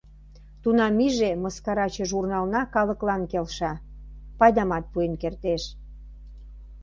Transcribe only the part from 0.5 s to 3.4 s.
Тунам иже мыскараче журнална калыклан